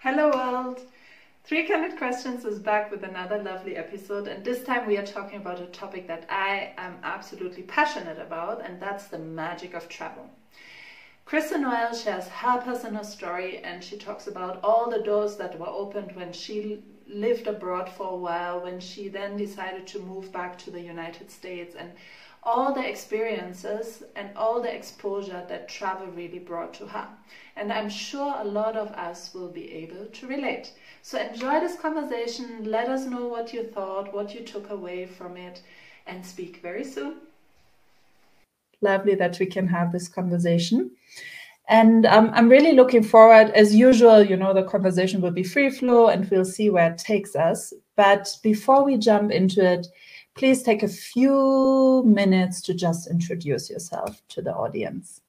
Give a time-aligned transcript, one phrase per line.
[0.00, 0.80] Hello, world.
[1.42, 5.40] Three Candid Questions is back with another lovely episode, and this time we are talking
[5.40, 10.30] about a topic that I am absolutely passionate about, and that's the magic of travel.
[11.24, 15.66] Kristen Noelle shares her personal story, and she talks about all the doors that were
[15.66, 20.56] opened when she lived abroad for a while, when she then decided to move back
[20.58, 21.90] to the United States, and
[22.48, 27.06] all the experiences and all the exposure that travel really brought to her.
[27.56, 30.72] And I'm sure a lot of us will be able to relate.
[31.02, 32.64] So enjoy this conversation.
[32.64, 35.60] Let us know what you thought, what you took away from it,
[36.06, 37.16] and speak very soon.
[38.80, 40.90] Lovely that we can have this conversation.
[41.68, 45.68] And um, I'm really looking forward, as usual, you know, the conversation will be free
[45.68, 47.74] flow and we'll see where it takes us.
[47.94, 49.86] But before we jump into it,
[50.38, 55.20] please take a few minutes to just introduce yourself to the audience.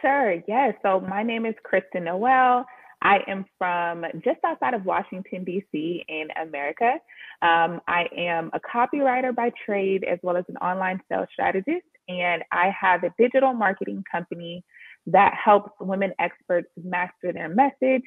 [0.00, 0.74] Sure, yes.
[0.82, 2.64] So my name is Kristen Noelle.
[3.02, 6.94] I am from just outside of Washington, D.C., in America.
[7.42, 12.42] Um, I am a copywriter by trade as well as an online sales strategist, and
[12.52, 14.64] I have a digital marketing company
[15.06, 18.04] that helps women experts master their message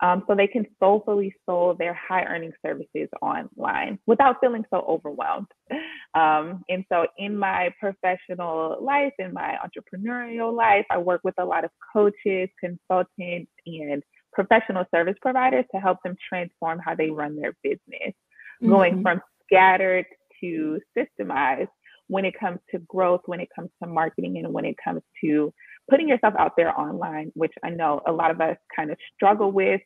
[0.00, 5.48] um, so they can soulfully sell their high earning services online without feeling so overwhelmed.
[6.14, 11.44] Um, and so, in my professional life, in my entrepreneurial life, I work with a
[11.44, 17.38] lot of coaches, consultants, and professional service providers to help them transform how they run
[17.38, 18.70] their business, mm-hmm.
[18.70, 20.06] going from scattered
[20.40, 21.68] to systemized
[22.08, 25.52] when it comes to growth, when it comes to marketing, and when it comes to
[25.88, 29.52] putting yourself out there online, which I know a lot of us kind of struggle
[29.52, 29.80] with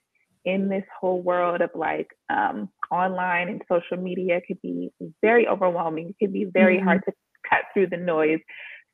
[0.44, 6.10] in this whole world of like um, online and social media could be very overwhelming.
[6.10, 6.86] It can be very mm-hmm.
[6.86, 7.12] hard to
[7.48, 8.40] cut through the noise.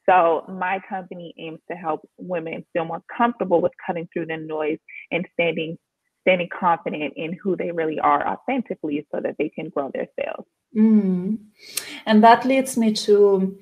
[0.08, 4.78] So my company aims to help women feel more comfortable with cutting through the noise
[5.10, 5.78] and standing
[6.22, 10.44] standing confident in who they really are authentically so that they can grow their sales.
[10.76, 11.38] Mm.
[12.04, 13.56] And that leads me to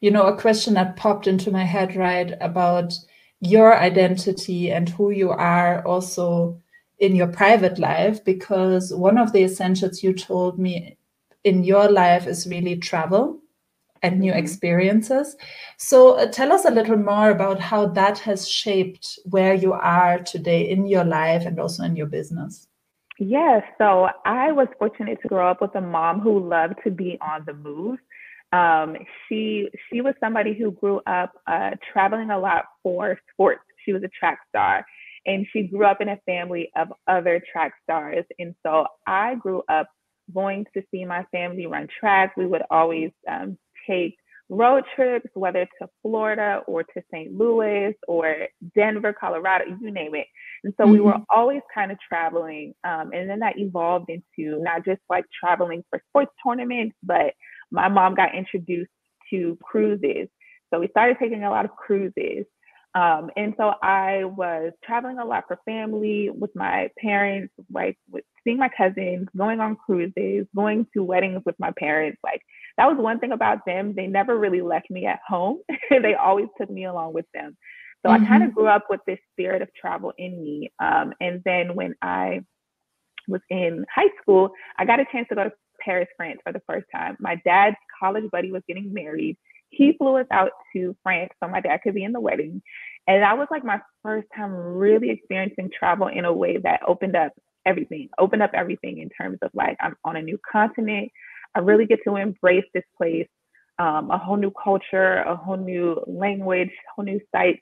[0.00, 2.94] you know, a question that popped into my head, right, about
[3.40, 6.60] your identity and who you are also
[6.98, 10.96] in your private life, because one of the essentials you told me
[11.44, 13.38] in your life is really travel
[14.02, 14.38] and new mm-hmm.
[14.38, 15.36] experiences.
[15.76, 20.18] So uh, tell us a little more about how that has shaped where you are
[20.18, 22.68] today in your life and also in your business.
[23.18, 27.18] Yes, so I was fortunate to grow up with a mom who loved to be
[27.22, 27.98] on the move.
[28.56, 28.96] Um,
[29.28, 33.62] she she was somebody who grew up uh, traveling a lot for sports.
[33.84, 34.84] She was a track star,
[35.26, 38.24] and she grew up in a family of other track stars.
[38.38, 39.88] And so I grew up
[40.32, 42.36] going to see my family run track.
[42.36, 44.16] We would always um, take
[44.48, 47.32] road trips, whether to Florida or to St.
[47.32, 50.26] Louis or Denver, Colorado, you name it.
[50.64, 50.92] And so mm-hmm.
[50.92, 51.22] we were mm-hmm.
[51.34, 52.74] always kind of traveling.
[52.84, 57.34] Um, and then that evolved into not just like traveling for sports tournaments, but
[57.70, 58.90] my mom got introduced
[59.30, 60.28] to cruises.
[60.72, 62.44] So we started taking a lot of cruises.
[62.94, 68.24] Um, and so I was traveling a lot for family with my parents, like with
[68.42, 72.18] seeing my cousins, going on cruises, going to weddings with my parents.
[72.24, 72.40] Like
[72.78, 73.94] that was one thing about them.
[73.94, 75.58] They never really left me at home.
[75.90, 77.56] they always took me along with them.
[78.04, 78.24] So mm-hmm.
[78.24, 80.72] I kind of grew up with this spirit of travel in me.
[80.78, 82.40] Um, and then when I
[83.28, 85.52] was in high school, I got a chance to go to
[85.86, 87.16] Paris, France for the first time.
[87.20, 89.38] My dad's college buddy was getting married.
[89.70, 92.62] He flew us out to France so my dad could be in the wedding.
[93.06, 97.16] And that was like my first time really experiencing travel in a way that opened
[97.16, 97.32] up
[97.64, 101.10] everything, opened up everything in terms of like I'm on a new continent.
[101.54, 103.28] I really get to embrace this place,
[103.78, 107.60] um, a whole new culture, a whole new language, whole new sights.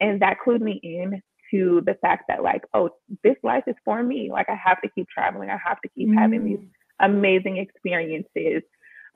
[0.00, 1.20] And that clued me in
[1.50, 2.90] to the fact that like, oh,
[3.22, 4.30] this life is for me.
[4.30, 5.50] Like I have to keep traveling.
[5.50, 6.18] I have to keep mm.
[6.18, 6.58] having these
[7.00, 8.62] amazing experiences.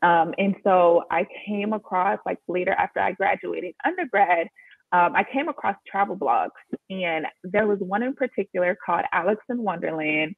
[0.02, 4.48] Um, and so I came across, like later after I graduated undergrad,
[4.92, 6.50] um, I came across travel blogs,
[6.88, 10.34] and there was one in particular called Alex in Wonderland.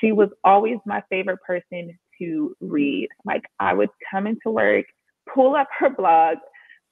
[0.00, 3.08] She was always my favorite person to read.
[3.24, 4.84] Like I would come into work,
[5.32, 6.38] pull up her blog,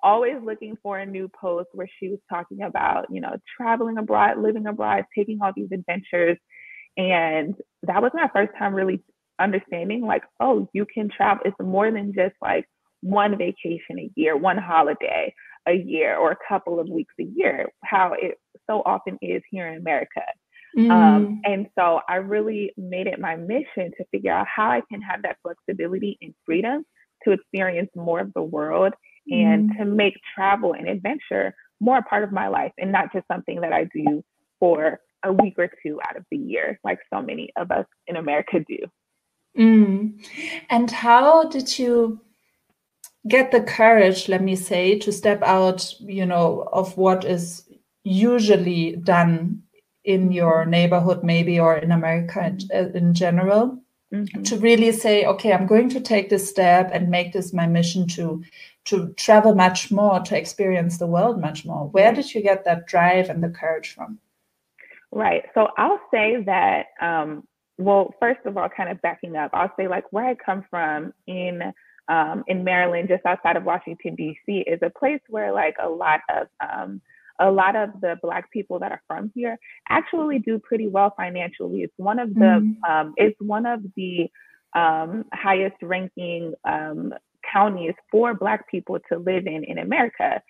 [0.02, 4.38] always looking for a new post where she was talking about, you know, traveling abroad,
[4.38, 6.38] living abroad, taking all these adventures.
[6.96, 9.02] And that was my first time really
[9.40, 11.42] understanding like, oh, you can travel.
[11.44, 12.66] It's more than just like
[13.00, 15.34] one vacation a year, one holiday
[15.66, 18.38] a year, or a couple of weeks a year, how it
[18.68, 20.22] so often is here in America.
[20.76, 20.90] Um, mm.
[20.90, 25.00] Um, and so I really made it my mission to figure out how I can
[25.02, 26.84] have that flexibility and freedom
[27.24, 28.92] to experience more of the world
[29.28, 29.78] and mm.
[29.78, 33.60] to make travel and adventure more a part of my life and not just something
[33.60, 34.22] that I do
[34.58, 38.16] for a week or two out of the year, like so many of us in
[38.16, 38.78] America do.
[39.56, 40.24] Mm.
[40.70, 42.20] And how did you
[43.28, 47.68] get the courage, let me say, to step out, you know, of what is
[48.02, 49.62] usually done
[50.04, 53.78] in your neighborhood, maybe, or in America in, in general,
[54.12, 54.42] mm-hmm.
[54.42, 58.06] to really say, okay, I'm going to take this step and make this my mission
[58.08, 58.42] to
[58.86, 61.88] to travel much more, to experience the world much more.
[61.88, 64.18] Where did you get that drive and the courage from?
[65.10, 65.44] Right.
[65.54, 67.48] So I'll say that, um,
[67.78, 71.12] well, first of all, kind of backing up, I'll say like where I come from
[71.26, 71.60] in
[72.08, 76.20] um, in Maryland, just outside of Washington D.C., is a place where like a lot
[76.28, 77.00] of um,
[77.40, 81.82] a lot of the black people that are from here actually do pretty well financially.
[81.82, 82.90] It's one of the mm-hmm.
[82.90, 84.28] um, it's one of the
[84.74, 87.14] um, highest ranking um,
[87.50, 90.42] counties for black people to live in in America.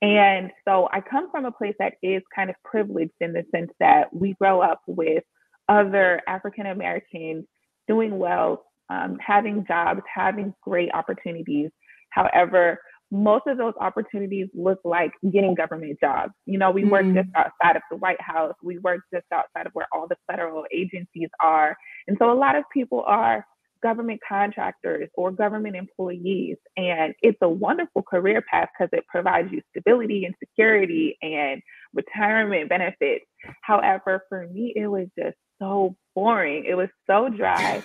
[0.00, 3.70] And so I come from a place that is kind of privileged in the sense
[3.78, 5.22] that we grow up with
[5.72, 7.46] other African Americans
[7.88, 11.70] doing well, um, having jobs, having great opportunities.
[12.10, 12.78] However,
[13.10, 16.32] most of those opportunities look like getting government jobs.
[16.46, 19.66] You know, we mm work just outside of the White House, we work just outside
[19.66, 21.76] of where all the federal agencies are.
[22.06, 23.44] And so a lot of people are
[23.82, 26.56] government contractors or government employees.
[26.76, 31.60] And it's a wonderful career path because it provides you stability and security and
[31.92, 33.24] retirement benefits.
[33.62, 36.64] However, for me, it was just so boring.
[36.68, 37.82] It was so dry.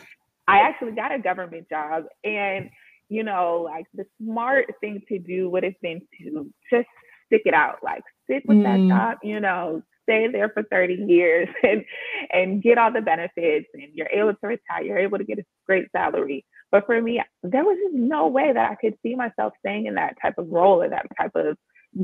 [0.47, 2.69] I actually got a government job and
[3.09, 6.87] you know, like the smart thing to do would have been to just
[7.27, 8.63] stick it out, like stick with mm.
[8.63, 11.83] that job, you know, stay there for 30 years and
[12.31, 15.45] and get all the benefits and you're able to retire, you're able to get a
[15.65, 16.45] great salary.
[16.71, 19.95] But for me, there was just no way that I could see myself staying in
[19.95, 21.57] that type of role or that type of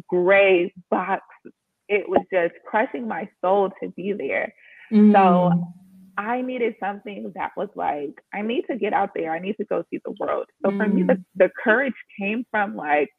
[0.07, 1.23] gray box.
[1.89, 4.53] It was just crushing my soul to be there.
[4.93, 5.13] Mm.
[5.13, 5.73] So
[6.17, 9.31] I needed something that was like, I need to get out there.
[9.31, 10.45] I need to go see the world.
[10.63, 10.77] So mm.
[10.77, 11.23] for me, the, mm.
[11.35, 13.09] the courage came from like,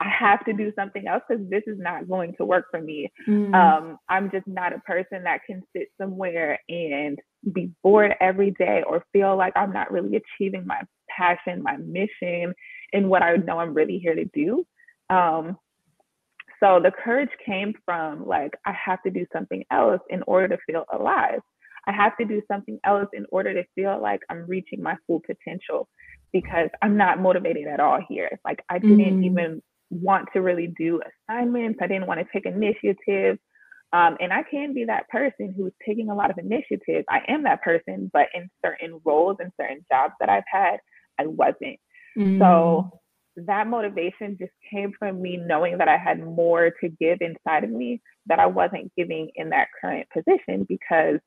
[0.00, 3.12] I have to do something else because this is not going to work for me.
[3.28, 3.54] Mm.
[3.54, 7.18] Um, I'm just not a person that can sit somewhere and
[7.52, 12.52] be bored every day or feel like I'm not really achieving my passion, my mission,
[12.92, 14.64] and what I know I'm really here to do.
[15.08, 15.56] Um,
[16.62, 20.62] so the courage came from like, I have to do something else in order to
[20.66, 21.40] feel alive.
[21.86, 25.20] I have to do something else in order to feel like I'm reaching my full
[25.26, 25.88] potential
[26.32, 28.38] because I'm not motivated at all here.
[28.44, 29.26] Like I didn't mm.
[29.26, 31.80] even want to really do assignments.
[31.82, 33.38] I didn't want to take initiative.
[33.92, 37.04] Um, and I can be that person who's taking a lot of initiative.
[37.10, 40.76] I am that person, but in certain roles and certain jobs that I've had,
[41.18, 41.78] I wasn't.
[42.16, 42.38] Mm.
[42.38, 43.01] So
[43.36, 47.70] that motivation just came from me knowing that I had more to give inside of
[47.70, 51.18] me that I wasn't giving in that current position because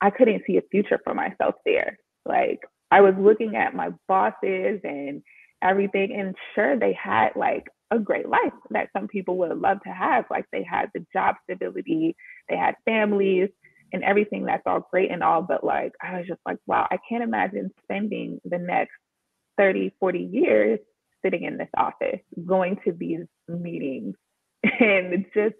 [0.00, 1.98] I couldn't see a future for myself there.
[2.24, 2.60] Like
[2.90, 5.22] I was looking at my bosses and
[5.62, 9.90] everything, and sure, they had like a great life that some people would love to
[9.90, 10.24] have.
[10.30, 12.16] Like they had the job stability,
[12.48, 13.48] they had families
[13.92, 15.42] and everything that's all great and all.
[15.42, 18.92] But like, I was just like, wow, I can't imagine spending the next
[19.56, 20.78] 30, 40 years
[21.24, 24.14] sitting in this office, going to these meetings
[24.80, 25.56] and just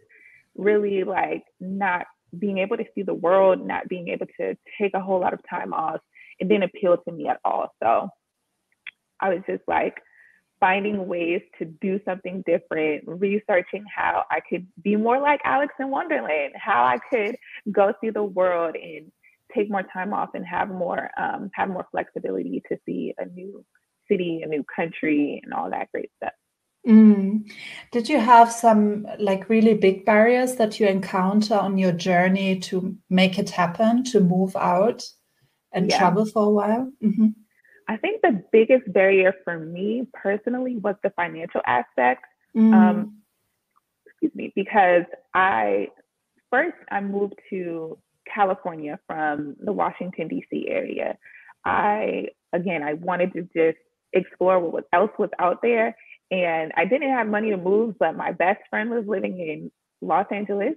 [0.57, 2.07] really like not
[2.39, 5.41] being able to see the world, not being able to take a whole lot of
[5.49, 6.01] time off,
[6.39, 7.73] it didn't appeal to me at all.
[7.83, 8.09] So
[9.21, 10.01] I was just like
[10.61, 15.91] finding ways to do something different, researching how I could be more like Alex in
[15.91, 17.37] Wonderland, how I could
[17.71, 19.13] go see the world and
[19.55, 23.65] take more time off and have more um, have more flexibility to see a new
[24.09, 26.33] city, a new country, and all that great stuff.
[26.87, 27.51] Mm.
[27.93, 32.97] Did you have some like really big barriers that you encounter on your journey to
[33.09, 35.03] make it happen, to move out
[35.73, 35.99] and yeah.
[35.99, 36.93] travel for a while?
[37.03, 37.29] Mm-hmm.
[37.89, 42.25] I think the biggest barrier for me personally was the financial aspect.
[42.57, 42.75] Mm.
[42.75, 43.19] Um,
[44.07, 45.89] excuse me, because I
[46.51, 47.99] first I moved to
[48.33, 50.67] California from the Washington D.C.
[50.69, 51.17] area.
[51.65, 53.79] I again I wanted to just
[54.15, 55.95] explore what else was out there
[56.31, 60.27] and I didn't have money to move, but my best friend was living in Los
[60.31, 60.75] Angeles.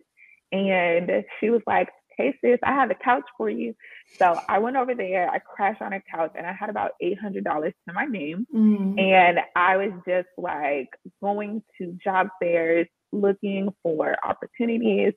[0.52, 3.76] And she was like, Hey, sis, I have a couch for you.
[4.18, 7.44] So I went over there, I crashed on a couch, and I had about $800
[7.44, 8.48] to my name.
[8.54, 9.00] Mm.
[9.00, 10.90] And I was just like
[11.22, 15.14] going to job fairs, looking for opportunities.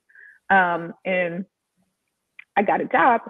[0.50, 1.46] Um, and
[2.56, 3.22] I got a job,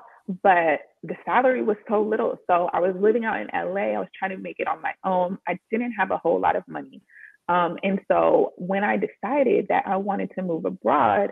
[0.42, 2.38] but the salary was so little.
[2.46, 3.94] So I was living out in LA.
[3.94, 5.38] I was trying to make it on my own.
[5.48, 7.02] I didn't have a whole lot of money.
[7.48, 11.30] Um, and so when I decided that I wanted to move abroad,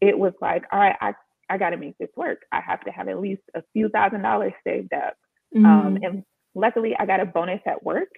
[0.00, 1.14] it was like, all right, I
[1.50, 2.38] I got to make this work.
[2.52, 5.14] I have to have at least a few thousand dollars saved up.
[5.54, 5.86] Um, mm-hmm.
[5.86, 6.24] Um, and
[6.54, 8.08] luckily, I got a bonus at work.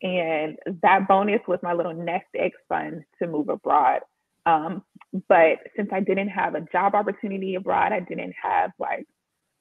[0.00, 4.00] And that bonus was my little nest egg fund to move abroad.
[4.46, 4.84] Um,
[5.28, 9.06] but since I didn't have a job opportunity abroad, I didn't have like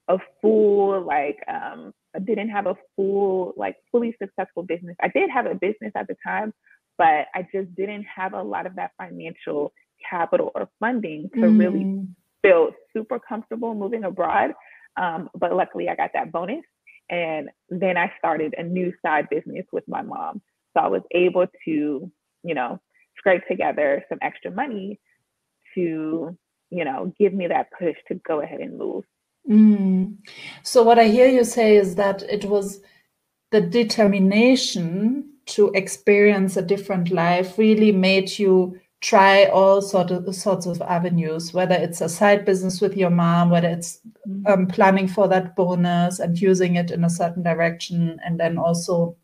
[0.08, 4.96] a full, like, um, I didn't have a full, like, fully successful business.
[5.02, 6.54] I did have a business at the time,
[6.98, 9.74] but I just didn't have a lot of that financial
[10.10, 11.60] capital or funding to mm.
[11.60, 12.06] really
[12.42, 14.54] feel super comfortable moving abroad.
[14.96, 16.64] Um, but luckily, I got that bonus.
[17.10, 20.42] And then I started a new side business with my mom.
[20.74, 22.12] So I was able to,
[22.44, 22.80] you know,
[23.18, 25.00] scrape together some extra money
[25.76, 26.38] to,
[26.70, 29.04] you know, give me that push to go ahead and move.
[29.50, 30.18] Mm.
[30.63, 32.82] So what I hear you say is that it was
[33.51, 40.66] the determination to experience a different life really made you try all sort of sorts
[40.66, 44.48] of avenues whether it's a side business with your mom whether it's mm-hmm.
[44.51, 49.16] um, planning for that bonus and using it in a certain direction and then also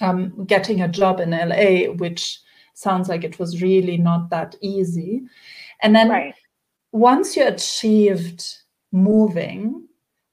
[0.00, 2.40] um, getting a job in la which
[2.72, 5.22] sounds like it was really not that easy
[5.82, 6.34] and then right.
[6.92, 8.63] once you achieved
[8.94, 9.84] moving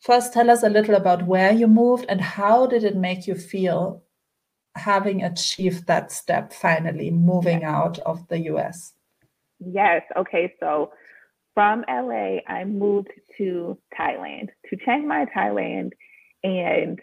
[0.01, 3.35] first tell us a little about where you moved and how did it make you
[3.35, 4.03] feel
[4.75, 8.93] having achieved that step finally moving out of the US?
[9.59, 10.01] Yes.
[10.17, 10.53] Okay.
[10.59, 10.91] So
[11.53, 15.91] from LA, I moved to Thailand, to Chiang Mai, Thailand.
[16.43, 16.99] And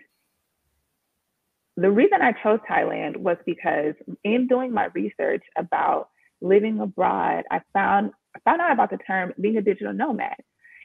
[1.76, 6.08] the reason I chose Thailand was because in doing my research about
[6.40, 10.36] living abroad, I found I found out about the term being a digital nomad.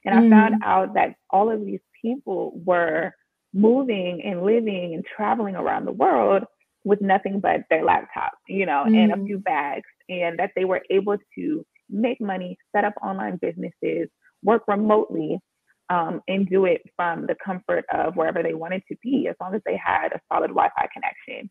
[0.05, 0.27] And mm.
[0.27, 0.65] I found mm.
[0.65, 3.11] out that all of these people were
[3.53, 6.43] moving and living and traveling around the world
[6.83, 8.95] with nothing but their laptop, you know, mm.
[8.95, 9.25] and a mm.
[9.25, 14.09] few bags, and that they were able to make money, set up online businesses,
[14.43, 15.39] work remotely,
[15.89, 19.53] um, and do it from the comfort of wherever they wanted to be, as long
[19.53, 21.49] as they had a solid Wi Fi connection.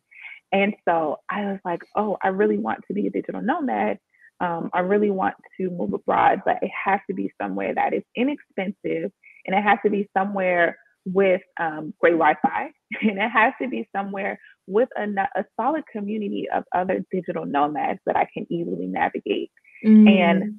[0.51, 3.97] And so I was like, oh, I really want to be a digital nomad.
[4.43, 8.03] Um, I really want to move abroad, but it has to be somewhere that is
[8.15, 9.11] inexpensive
[9.45, 12.71] and it has to be somewhere with um, great Wi-Fi,
[13.01, 17.99] and it has to be somewhere with a, a solid community of other digital nomads
[18.05, 19.51] that I can easily navigate.
[19.85, 20.09] Mm.
[20.09, 20.55] And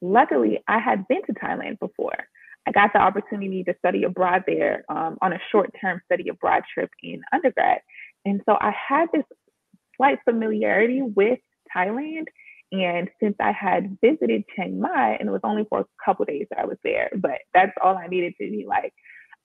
[0.00, 2.16] luckily, I had been to Thailand before.
[2.66, 6.90] I got the opportunity to study abroad there um, on a short-term study abroad trip
[7.02, 7.80] in undergrad,
[8.24, 9.24] and so I had this
[9.96, 11.40] slight familiarity with
[11.76, 12.26] Thailand.
[12.72, 16.46] And since I had visited Chiang Mai, and it was only for a couple days
[16.50, 18.94] that I was there, but that's all I needed to be like,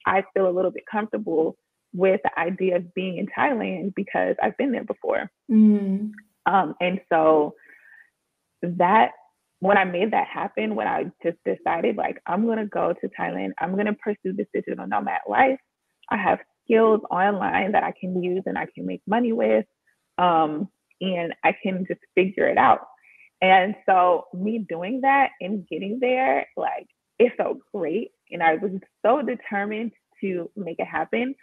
[0.06, 1.58] I feel a little bit comfortable
[1.94, 5.30] with the idea of being in Thailand because I've been there before.
[5.52, 6.12] Mm.
[6.46, 7.56] Um, and so
[8.62, 9.12] that
[9.60, 13.52] when I made that happen, when I just decided like I'm gonna go to Thailand,
[13.60, 15.60] I'm gonna pursue this digital nomad life.
[16.10, 19.66] I have skills online that I can use and I can make money with,
[20.18, 20.70] um,
[21.02, 22.88] and I can just figure it out.
[23.42, 26.88] And so me doing that and getting there, like
[27.20, 28.72] it felt great and I was
[29.06, 29.92] so determined
[30.22, 31.36] to make it happen.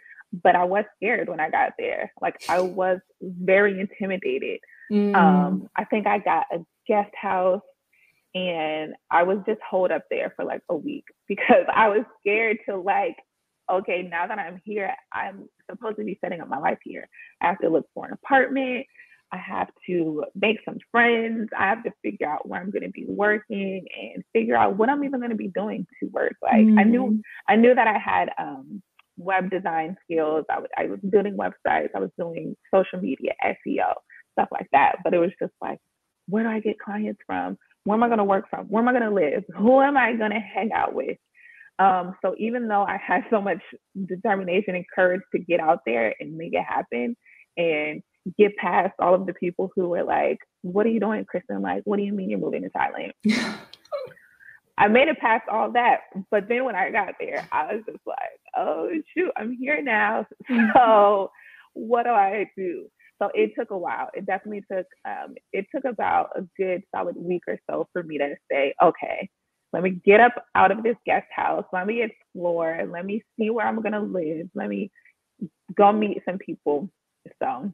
[0.43, 2.11] But I was scared when I got there.
[2.21, 4.59] Like I was very intimidated.
[4.91, 5.15] Mm.
[5.15, 7.61] Um, I think I got a guest house
[8.33, 12.57] and I was just holed up there for like a week because I was scared
[12.67, 13.15] to like,
[13.71, 17.07] okay, now that I'm here, I'm supposed to be setting up my life here.
[17.41, 18.85] I have to look for an apartment.
[19.35, 21.49] I have to make some friends.
[21.57, 24.89] I have to figure out where I'm going to be working and figure out what
[24.89, 26.35] I'm even going to be doing to work.
[26.41, 26.79] Like mm.
[26.79, 27.21] I knew, mm.
[27.47, 28.81] I knew that I had um,
[29.17, 30.45] web design skills.
[30.49, 31.89] I was, I was building websites.
[31.95, 33.93] I was doing social media, SEO,
[34.33, 34.97] stuff like that.
[35.03, 35.79] But it was just like,
[36.27, 37.57] where do I get clients from?
[37.83, 38.67] Where am I going to work from?
[38.67, 39.43] Where am I going to live?
[39.57, 41.17] Who am I going to hang out with?
[41.77, 43.61] Um, so even though I had so much
[44.05, 47.17] determination and courage to get out there and make it happen,
[47.57, 48.01] and
[48.37, 51.61] get past all of the people who were like, What are you doing, Kristen?
[51.61, 53.11] Like, what do you mean you're moving to Thailand?
[54.77, 56.01] I made it past all that.
[56.31, 60.25] But then when I got there, I was just like, Oh, shoot, I'm here now.
[60.75, 61.31] So
[61.73, 62.87] what do I do?
[63.21, 64.09] So it took a while.
[64.13, 68.17] It definitely took, um, it took about a good solid week or so for me
[68.17, 69.29] to say, okay,
[69.71, 71.65] let me get up out of this guest house.
[71.71, 72.87] Let me explore.
[72.89, 74.49] Let me see where I'm going to live.
[74.53, 74.91] Let me
[75.75, 76.89] go meet some people.
[77.41, 77.71] So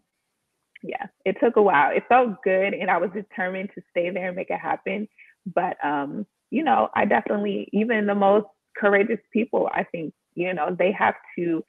[0.83, 1.95] yeah, it took a while.
[1.95, 5.07] It felt good and I was determined to stay there and make it happen.
[5.45, 8.47] But um, you know, I definitely even the most
[8.77, 11.63] courageous people, I think, you know, they have to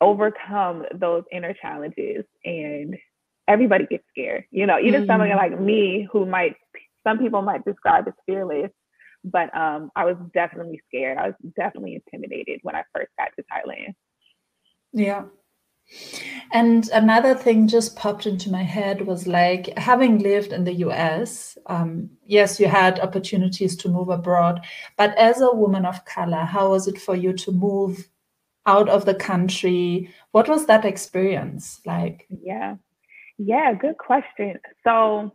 [0.00, 2.96] overcome those inner challenges and
[3.48, 4.44] everybody gets scared.
[4.50, 5.10] You know, even mm-hmm.
[5.10, 6.56] somebody like me who might
[7.06, 8.70] some people might describe as fearless,
[9.24, 11.18] But um, I was definitely scared.
[11.18, 13.94] I was definitely intimidated when I first got to Thailand.
[14.92, 15.24] Yeah.
[16.52, 21.56] And another thing just popped into my head was like having lived in the US,
[21.66, 24.64] um, yes, you had opportunities to move abroad,
[24.96, 28.08] but as a woman of color, how was it for you to move
[28.66, 30.10] out of the country?
[30.32, 32.26] What was that experience like?
[32.28, 32.76] Yeah,
[33.38, 34.58] yeah, good question.
[34.84, 35.32] So,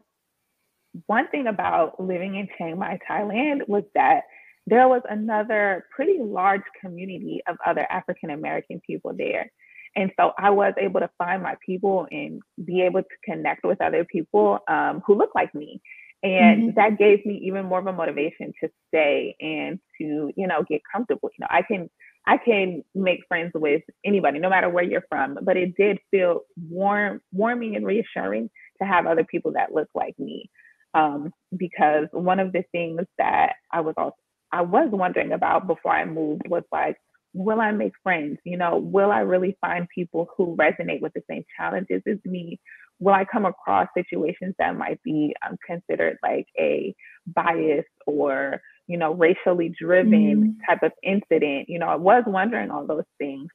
[1.07, 4.23] one thing about living in Chiang Mai, Thailand was that
[4.67, 9.51] there was another pretty large community of other African American people there.
[9.95, 13.81] And so I was able to find my people and be able to connect with
[13.81, 15.81] other people um, who look like me.
[16.23, 16.75] And mm-hmm.
[16.75, 20.81] that gave me even more of a motivation to stay and to, you know, get
[20.91, 21.29] comfortable.
[21.37, 21.89] You know, I can
[22.27, 25.37] I can make friends with anybody, no matter where you're from.
[25.43, 28.49] But it did feel warm, warming and reassuring
[28.81, 30.49] to have other people that look like me.
[30.95, 34.15] Um, because one of the things that I was also
[34.51, 36.97] I was wondering about before I moved was like,
[37.35, 38.39] will I make friends?
[38.45, 42.59] You know, will I really find people who resonate with the same challenges as me?
[42.99, 46.95] Will I come across situations that might be um, considered like a
[47.27, 50.65] bias or, you know, racially driven mm.
[50.65, 51.67] type of incident?
[51.67, 53.49] You know, I was wondering all those things.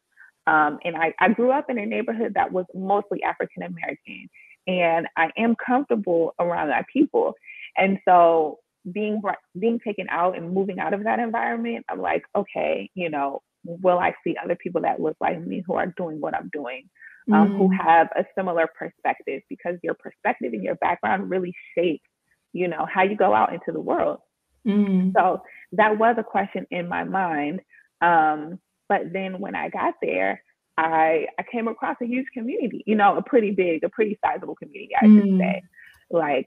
[0.46, 4.28] Um, and I, I grew up in a neighborhood that was mostly African American,
[4.66, 7.34] and I am comfortable around that people.
[7.76, 8.58] And so
[8.92, 9.22] being
[9.58, 13.98] being taken out and moving out of that environment, I'm like, okay, you know, will
[13.98, 16.88] I see other people that look like me who are doing what I'm doing,
[17.32, 17.58] um, mm.
[17.58, 19.42] who have a similar perspective?
[19.48, 22.08] Because your perspective and your background really shapes,
[22.52, 24.18] you know, how you go out into the world.
[24.66, 25.12] Mm.
[25.14, 27.60] So that was a question in my mind.
[28.00, 30.42] Um, but then when I got there,
[30.76, 34.56] I I came across a huge community, you know, a pretty big, a pretty sizable
[34.56, 35.20] community, I mm.
[35.20, 35.62] should say,
[36.10, 36.46] like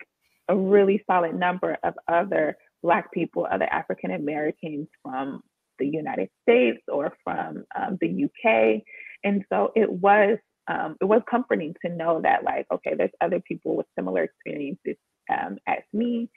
[0.49, 5.41] a really solid number of other Black people, other African Americans from
[5.79, 8.81] the United States or from um, the UK.
[9.23, 10.37] And so it was
[10.67, 14.95] um, it was comforting to know that like okay, there's other people with similar experiences
[15.29, 16.29] um, as me,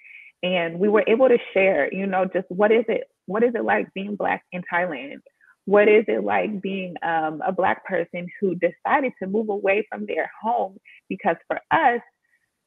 [0.43, 1.93] and we were able to share.
[1.93, 5.21] You know, just what is it what is it like being black in Thailand?
[5.65, 10.07] What is it like being um, a black person who decided to move away from
[10.07, 10.79] their home?
[11.09, 12.01] Because for us,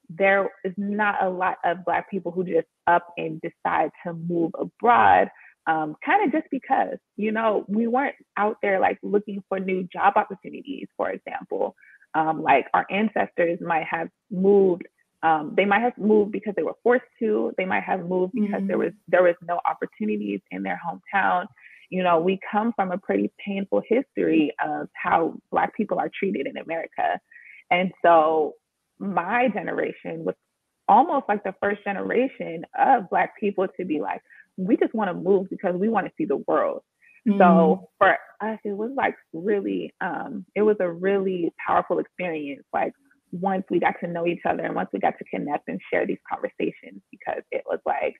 [0.10, 4.52] there is not a lot of black people who just up and decide to move
[4.60, 5.30] abroad
[5.70, 9.88] um, kind of just because, you know, we weren't out there like looking for new
[9.94, 11.76] job opportunities, for example.
[12.16, 14.88] Um, like our ancestors might have moved,
[15.22, 17.54] um, they might have moved because they were forced to.
[17.56, 18.68] They might have moved because mm-hmm.
[18.68, 21.46] there was there was no opportunities in their hometown.
[21.92, 26.48] You know, we come from a pretty painful history of how Black people are treated
[26.48, 27.20] in America,
[27.70, 28.54] and so
[28.98, 30.36] my generation was
[30.88, 34.22] almost like the first generation of Black people to be like,
[34.60, 36.82] we just want to move because we want to see the world.
[37.28, 37.38] Mm.
[37.38, 42.64] So for us, it was like really, um, it was a really powerful experience.
[42.74, 42.94] Like
[43.32, 46.06] once we got to know each other and once we got to connect and share
[46.06, 48.16] these conversations, because it was like,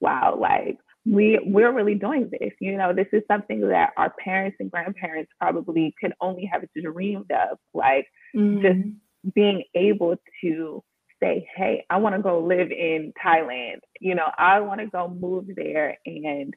[0.00, 2.52] wow, like we we're really doing this.
[2.60, 7.30] You know, this is something that our parents and grandparents probably could only have dreamed
[7.30, 7.58] of.
[7.74, 8.62] Like mm.
[8.62, 10.82] just being able to
[11.24, 13.78] say, hey, I want to go live in Thailand.
[14.00, 16.54] You know, I want to go move there and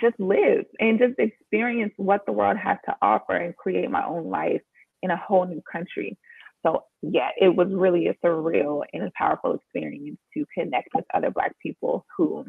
[0.00, 4.30] just live and just experience what the world has to offer and create my own
[4.30, 4.62] life
[5.02, 6.16] in a whole new country.
[6.64, 11.30] So yeah, it was really a surreal and a powerful experience to connect with other
[11.30, 12.44] Black people who,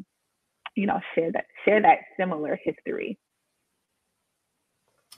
[0.76, 3.18] you know, share that share that similar history.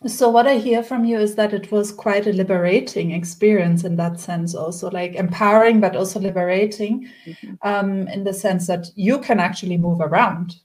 [0.05, 3.95] So what I hear from you is that it was quite a liberating experience in
[3.95, 7.53] that sense, also like empowering, but also liberating, mm-hmm.
[7.61, 10.57] um, in the sense that you can actually move around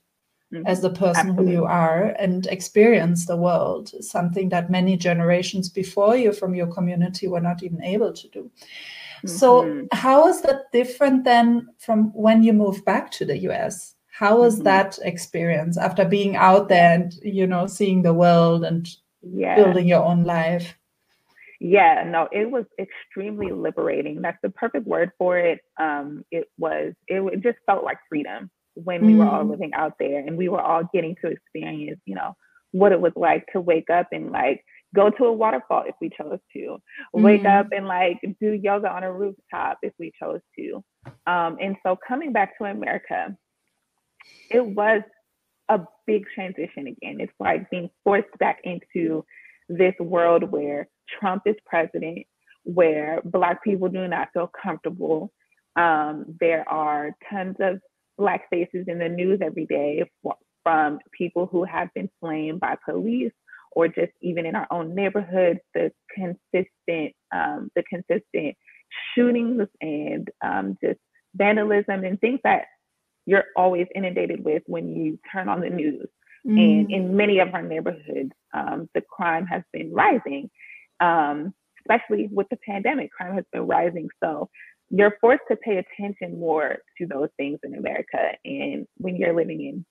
[0.53, 0.67] mm-hmm.
[0.67, 1.45] as the person Absolutely.
[1.45, 6.67] who you are and experience the world, something that many generations before you from your
[6.67, 8.51] community were not even able to do.
[9.23, 9.27] Mm-hmm.
[9.27, 13.95] So how is that different then from when you moved back to the US?
[14.11, 14.65] How was mm-hmm.
[14.65, 18.87] that experience after being out there and you know seeing the world and
[19.21, 19.55] yeah.
[19.55, 20.77] building your own life.
[21.59, 24.21] Yeah, no, it was extremely liberating.
[24.21, 25.59] That's the perfect word for it.
[25.79, 29.17] Um, it was, it, it just felt like freedom when we mm.
[29.17, 29.51] were all mm.
[29.51, 32.35] living out there and we were all getting to experience, you know,
[32.71, 34.63] what it was like to wake up and like
[34.95, 36.77] go to a waterfall if we chose to,
[37.13, 37.59] wake mm.
[37.59, 40.83] up and like do yoga on a rooftop if we chose to.
[41.27, 43.35] Um, and so coming back to America,
[44.49, 45.01] it was
[45.71, 47.17] a big transition again.
[47.19, 49.25] It's like being forced back into
[49.69, 50.87] this world where
[51.19, 52.19] Trump is president,
[52.63, 55.31] where Black people do not feel comfortable.
[55.77, 57.79] Um, there are tons of
[58.17, 60.03] black faces in the news every day
[60.63, 63.31] from people who have been slain by police
[63.71, 68.57] or just even in our own neighborhoods, the consistent, um, the consistent
[69.15, 70.99] shootings and um, just
[71.35, 72.65] vandalism and things that
[73.25, 76.07] you're always inundated with when you turn on the news.
[76.45, 76.59] Mm.
[76.59, 80.49] And in many of our neighborhoods, um, the crime has been rising,
[80.99, 83.11] um, especially with the pandemic.
[83.11, 84.09] Crime has been rising.
[84.23, 84.49] So
[84.89, 88.31] you're forced to pay attention more to those things in America.
[88.43, 89.85] And when you're living in,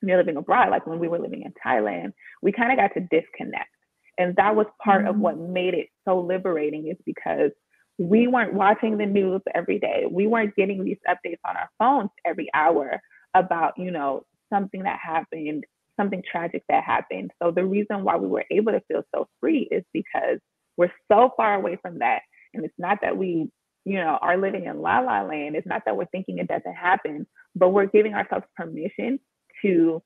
[0.00, 2.92] when you're living abroad, like when we were living in Thailand, we kind of got
[2.94, 3.70] to disconnect.
[4.18, 5.10] And that was part mm.
[5.10, 7.52] of what made it so liberating, is because
[8.00, 10.06] we weren't watching the news every day.
[10.10, 12.98] We weren't getting these updates on our phones every hour
[13.34, 15.64] about, you know, something that happened,
[15.98, 17.30] something tragic that happened.
[17.42, 20.38] So the reason why we were able to feel so free is because
[20.78, 22.22] we're so far away from that.
[22.54, 23.50] And it's not that we,
[23.84, 25.54] you know, are living in la la land.
[25.54, 29.20] It's not that we're thinking it doesn't happen, but we're giving ourselves permission
[29.60, 30.02] to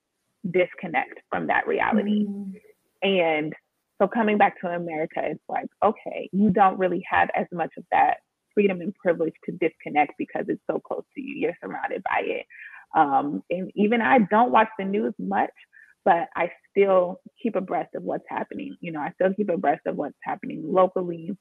[0.50, 2.26] disconnect from that reality.
[2.26, 2.54] Mm.
[3.04, 3.54] And
[4.00, 7.84] so coming back to America, it's like, okay, you don't really have as much of
[7.92, 8.18] that
[8.54, 11.36] freedom and privilege to disconnect because it's so close to you.
[11.36, 12.46] You're surrounded by it.
[12.96, 15.50] Um, and even I don't watch the news much,
[16.04, 18.76] but I still keep abreast of what's happening.
[18.80, 21.36] You know, I still keep abreast of what's happening locally.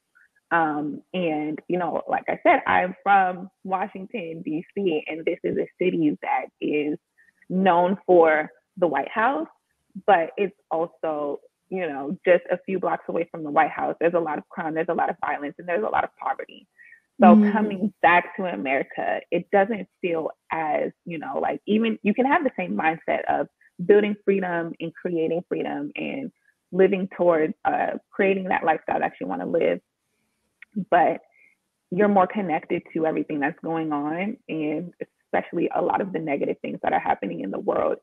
[0.52, 5.68] Um, and, you know, like I said, I'm from Washington, D.C., and this is a
[5.82, 6.98] city that is
[7.50, 9.48] known for the White House,
[10.06, 11.40] but it's also
[11.74, 14.48] you know, just a few blocks away from the White House, there's a lot of
[14.48, 16.68] crime, there's a lot of violence, and there's a lot of poverty.
[17.20, 17.52] So mm.
[17.52, 22.44] coming back to America, it doesn't feel as, you know, like even you can have
[22.44, 23.48] the same mindset of
[23.84, 26.32] building freedom and creating freedom and
[26.72, 29.80] living towards uh, creating that lifestyle that you want to live.
[30.92, 31.22] But
[31.90, 36.58] you're more connected to everything that's going on and especially a lot of the negative
[36.62, 37.98] things that are happening in the world.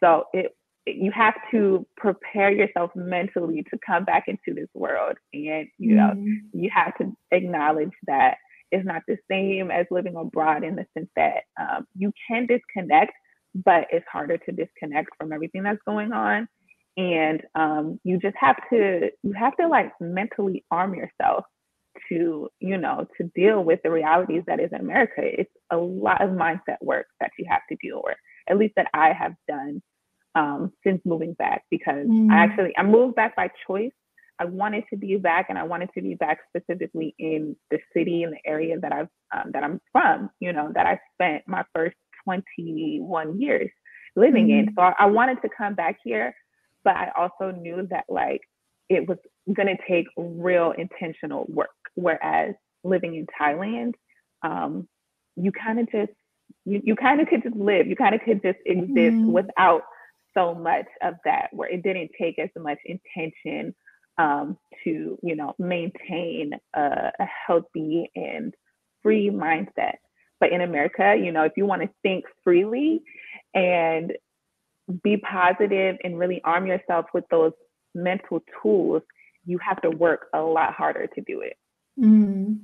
[0.00, 5.16] So it you have to prepare yourself mentally to come back into this world.
[5.32, 6.36] And you know mm.
[6.52, 8.36] you have to acknowledge that
[8.72, 13.12] it's not the same as living abroad in the sense that um, you can disconnect
[13.64, 16.48] but it's harder to disconnect from everything that's going on.
[16.96, 21.44] And um, you just have to you have to like mentally arm yourself
[22.08, 25.22] to you know to deal with the realities that is america.
[25.22, 28.16] It's a lot of mindset work that you have to deal with
[28.48, 29.82] at least that i have done
[30.36, 32.30] um, since moving back because mm.
[32.30, 33.92] I actually I moved back by choice.
[34.38, 38.22] I wanted to be back, and I wanted to be back specifically in the city
[38.22, 40.30] and the area that I've um, that I'm from.
[40.38, 43.70] You know that I spent my first 21 years
[44.14, 44.60] living mm.
[44.60, 44.74] in.
[44.76, 46.34] So I, I wanted to come back here,
[46.84, 48.42] but I also knew that like
[48.90, 49.18] it was
[49.52, 51.70] going to take real intentional work.
[51.94, 53.94] Whereas living in Thailand,
[54.42, 54.86] um,
[55.34, 56.12] you kind of just
[56.66, 57.86] you, you kind of could just live.
[57.86, 59.30] You kind of could just exist mm.
[59.30, 59.82] without
[60.36, 63.74] so much of that where it didn't take as much intention
[64.18, 68.54] um, to you know maintain a, a healthy and
[69.02, 69.96] free mindset
[70.40, 73.02] but in america you know if you want to think freely
[73.54, 74.12] and
[75.02, 77.52] be positive and really arm yourself with those
[77.94, 79.02] mental tools
[79.44, 81.56] you have to work a lot harder to do it
[82.00, 82.58] mm.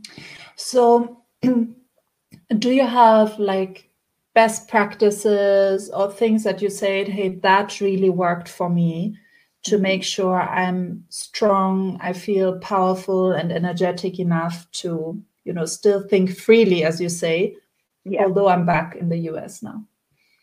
[0.56, 3.91] so do you have like
[4.34, 9.18] best practices or things that you said, hey, that really worked for me
[9.64, 9.82] to mm-hmm.
[9.82, 16.36] make sure I'm strong, I feel powerful and energetic enough to, you know, still think
[16.36, 17.56] freely, as you say,
[18.04, 18.24] yeah.
[18.24, 19.84] although I'm back in the US now?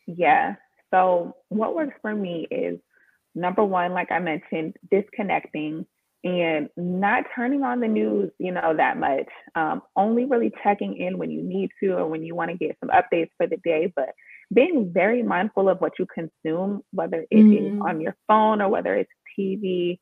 [0.05, 0.55] Yeah.
[0.91, 2.79] So, what works for me is
[3.35, 5.85] number one, like I mentioned, disconnecting
[6.23, 9.27] and not turning on the news, you know, that much.
[9.55, 12.77] Um, only really checking in when you need to or when you want to get
[12.79, 14.09] some updates for the day, but
[14.53, 17.75] being very mindful of what you consume, whether it mm.
[17.75, 19.99] is on your phone or whether it's TV.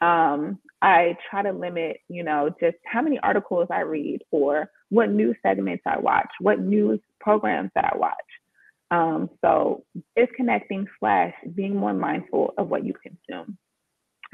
[0.00, 5.10] Um, I try to limit, you know, just how many articles I read or what
[5.10, 8.16] news segments I watch, what news programs that I watch.
[8.90, 9.84] Um, so
[10.16, 13.56] disconnecting slash being more mindful of what you consume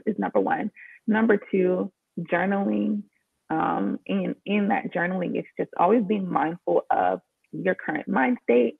[0.06, 0.70] is number one.
[1.06, 3.02] Number two, journaling.
[3.48, 7.20] Um, and in that journaling, it's just always being mindful of
[7.52, 8.76] your current mind state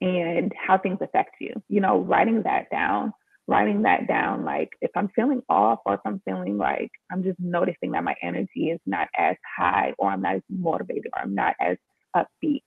[0.00, 1.54] and how things affect you.
[1.68, 3.12] You know, writing that down,
[3.46, 7.38] writing that down, like if I'm feeling off or if I'm feeling like I'm just
[7.40, 11.34] noticing that my energy is not as high or I'm not as motivated or I'm
[11.34, 11.76] not as
[12.14, 12.62] upbeat.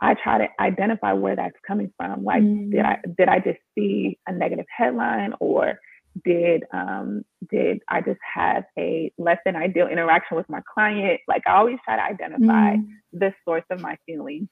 [0.00, 2.24] I try to identify where that's coming from.
[2.24, 2.70] Like, mm.
[2.70, 5.78] did I did I just see a negative headline or
[6.24, 11.20] did um, did I just have a less than ideal interaction with my client?
[11.28, 12.86] Like I always try to identify mm.
[13.12, 14.48] the source of my feelings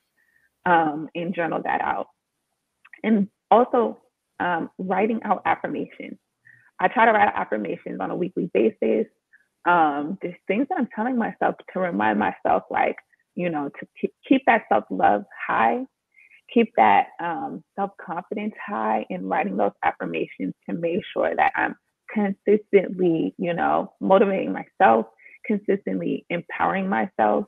[0.67, 2.09] um, and journal that out.
[3.03, 3.99] and also
[4.41, 6.19] um, writing out affirmations.
[6.79, 9.07] I try to write affirmations on a weekly basis.
[9.67, 12.97] Um, there's things that I'm telling myself to remind myself, like,
[13.35, 15.85] you know, to keep that self love high,
[16.53, 21.77] keep that um, self confidence high in writing those affirmations to make sure that I'm
[22.13, 25.07] consistently, you know, motivating myself,
[25.45, 27.47] consistently empowering myself,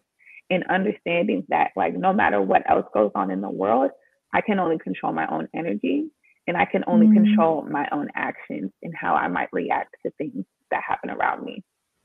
[0.51, 3.91] and understanding that, like, no matter what else goes on in the world,
[4.33, 6.11] I can only control my own energy
[6.47, 7.25] and I can only mm-hmm.
[7.25, 11.63] control my own actions and how I might react to things that happen around me.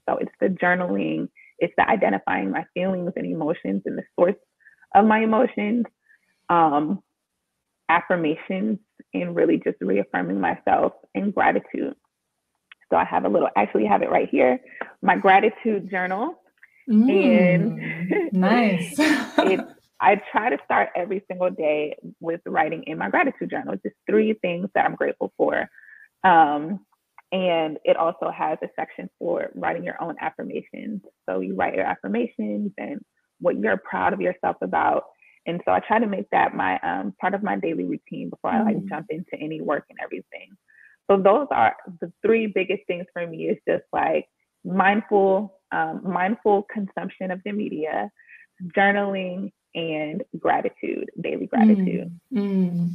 [0.08, 1.30] So it's the journaling,
[1.60, 4.36] it's the identifying my feelings and emotions and the source
[4.96, 5.86] of my emotions,
[6.54, 7.02] um,
[7.90, 8.80] affirmations,
[9.14, 11.96] and really just reaffirming myself and gratitude.
[12.90, 14.60] So I have a little, actually have it right here,
[15.02, 16.36] my gratitude journal.
[16.90, 18.94] Mm, and nice.
[19.00, 19.60] it,
[20.00, 24.34] I try to start every single day with writing in my gratitude journal, just three
[24.42, 25.70] things that I'm grateful for.
[26.24, 26.86] Um,
[27.32, 31.02] and it also has a section for writing your own affirmations.
[31.28, 33.02] So you write your affirmations and
[33.40, 35.06] what you're proud of yourself about.
[35.46, 38.52] And so I try to make that my um, part of my daily routine before.
[38.52, 38.90] I like mm.
[38.90, 40.56] jump into any work and everything.
[41.10, 44.28] So those are the three biggest things for me is just like
[44.64, 48.10] mindful, um, mindful consumption of the media,
[48.76, 52.18] journaling, and gratitude, daily gratitude.
[52.34, 52.90] Mm, mm.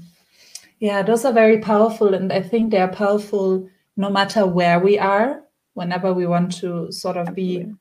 [0.79, 2.15] Yeah, those are very powerful.
[2.15, 5.43] And I think they are powerful no matter where we are,
[5.75, 7.65] whenever we want to sort of Absolutely.
[7.65, 7.75] be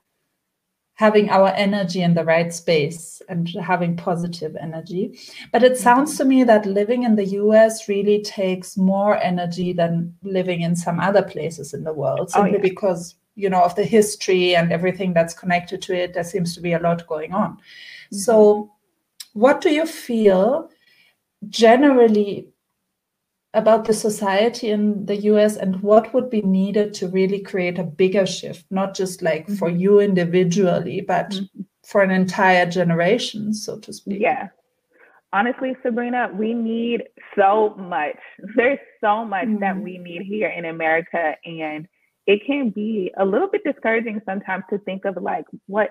[0.97, 5.17] having our energy in the right space and having positive energy.
[5.51, 10.15] But it sounds to me that living in the US really takes more energy than
[10.23, 12.61] living in some other places in the world, oh, simply oh, yeah.
[12.61, 16.15] because you know of the history and everything that's connected to it.
[16.15, 17.51] There seems to be a lot going on.
[17.53, 18.17] Mm-hmm.
[18.17, 18.71] So
[19.33, 20.71] what do you feel
[21.47, 22.47] generally
[23.57, 27.83] about the society in the US and what would be needed to really create a
[27.83, 29.55] bigger shift, not just like mm-hmm.
[29.55, 31.61] for you individually, but mm-hmm.
[31.83, 34.21] for an entire generation, so to speak?
[34.21, 34.49] Yeah.
[35.33, 37.03] Honestly, Sabrina, we need
[37.35, 38.17] so much.
[38.55, 39.59] There's so much mm-hmm.
[39.59, 41.33] that we need here in America.
[41.43, 41.87] And
[42.27, 45.89] it can be a little bit discouraging sometimes to think of like what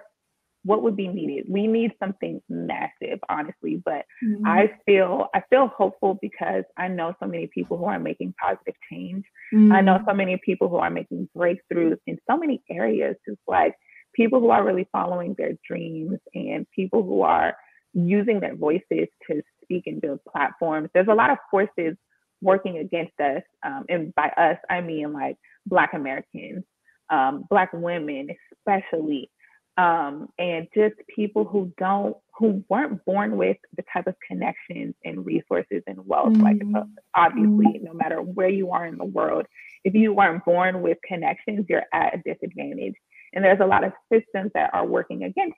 [0.67, 4.45] what would be needed we need something massive honestly but mm-hmm.
[4.45, 8.75] i feel i feel hopeful because i know so many people who are making positive
[8.91, 9.25] change
[9.55, 9.73] mm-hmm.
[9.73, 10.11] i know mm-hmm.
[10.11, 13.75] so many people who are making breakthroughs in so many areas just like
[14.13, 17.55] people who are really following their dreams and people who are
[17.95, 21.97] using their voices to speak and build platforms there's a lot of forces
[22.43, 26.65] working against us um, and by us i mean like black americans
[27.09, 29.31] um, black women especially
[29.77, 35.25] um, and just people who don't who weren't born with the type of connections and
[35.25, 36.43] resources and wealth mm-hmm.
[36.75, 36.85] like
[37.15, 39.47] obviously no matter where you are in the world
[39.87, 42.95] if you weren't born with connections you're at a disadvantage.
[43.33, 45.57] And there's a lot of systems that are working against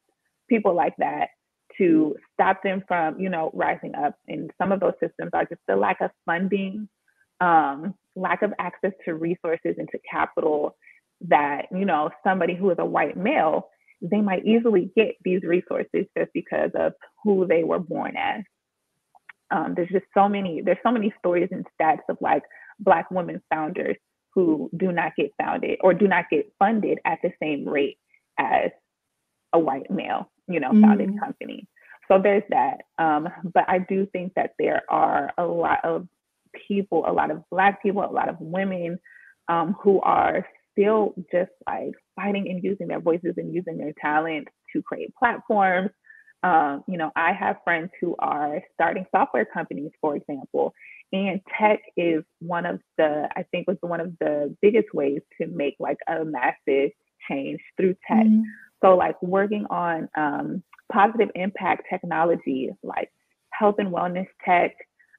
[0.49, 1.29] people like that
[1.79, 4.17] to stop them from you know rising up.
[4.27, 6.89] And some of those systems are just the lack of funding
[7.41, 10.77] um, lack of access to resources and to capital
[11.23, 13.69] that you know somebody who is a white male
[14.01, 16.93] they might easily get these resources just because of
[17.25, 18.43] who they were born as.
[19.51, 22.43] Um, there's just so many, there's so many stories and stats of like
[22.79, 23.97] Black women founders
[24.35, 27.99] who do not get founded or do not get funded at the same rate
[28.39, 28.71] as
[29.53, 31.19] a white male, you know, founded mm.
[31.19, 31.67] company.
[32.07, 32.83] So there's that.
[32.99, 36.07] Um, but I do think that there are a lot of
[36.67, 38.99] people, a lot of Black people, a lot of women
[39.49, 40.47] um, who are
[40.79, 45.91] still just like fighting and using their voices and using their talent to create platforms.
[46.43, 50.73] Um, you know, I have friends who are starting software companies, for example,
[51.12, 55.49] and tech is one of the, I think, was one of the biggest ways to
[55.49, 56.91] make like a massive
[57.29, 58.25] change through tech.
[58.25, 58.43] Mm-hmm.
[58.85, 60.62] So, like working on um,
[60.93, 63.11] positive impact technology, like
[63.51, 64.77] health and wellness tech,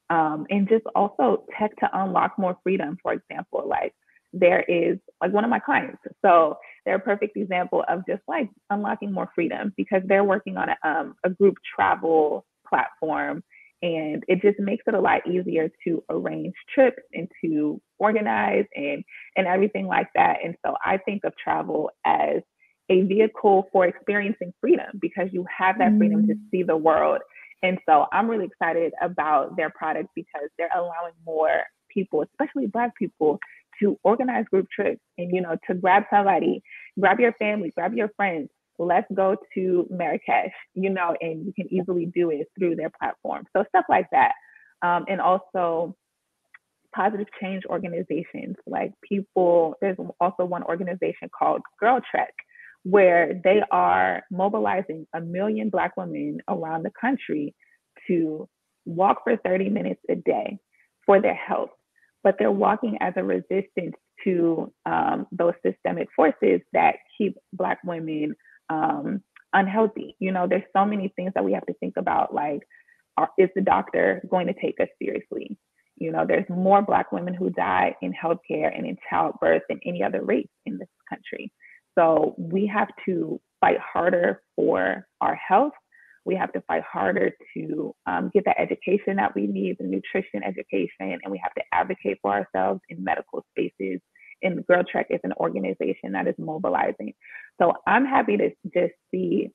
[0.10, 3.94] um, and just also tech to unlock more freedom, for example, like
[4.34, 5.98] there is like one of my clients.
[6.24, 10.70] So they're a perfect example of just like unlocking more freedom because they're working on
[10.70, 13.44] a, um, a group travel platform
[13.82, 19.04] and it just makes it a lot easier to arrange trips and to organize and
[19.36, 22.42] and everything like that and so i think of travel as
[22.90, 26.40] a vehicle for experiencing freedom because you have that freedom to mm.
[26.52, 27.20] see the world
[27.64, 31.62] and so i'm really excited about their product because they're allowing more
[31.94, 33.40] people especially black people
[33.82, 36.62] to organize group trips and, you know, to grab somebody,
[37.00, 41.72] grab your family, grab your friends, let's go to Marrakesh, you know, and you can
[41.74, 43.46] easily do it through their platform.
[43.56, 44.34] So stuff like that.
[44.82, 45.96] um, and also
[46.96, 52.34] positive change organizations like people there's also one organization called girl trek
[52.84, 57.54] where they are mobilizing a million black women around the country
[58.08, 58.48] to
[58.86, 60.58] walk for 30 minutes a day
[61.06, 61.70] for their health
[62.24, 68.36] but they're walking as a resistance to um, those systemic forces that keep black women
[68.70, 69.22] um,
[69.54, 72.62] unhealthy you know there's so many things that we have to think about like
[73.18, 75.58] are, is the doctor going to take us seriously
[76.00, 80.02] you know, there's more Black women who die in healthcare and in childbirth than any
[80.02, 81.52] other race in this country.
[81.98, 85.74] So we have to fight harder for our health.
[86.26, 90.44] We have to fight harder to um, get the education that we need, the nutrition
[90.44, 94.02] education, and we have to advocate for ourselves in medical spaces.
[94.42, 97.14] And GirlTrek is an organization that is mobilizing.
[97.62, 99.50] So I'm happy to just see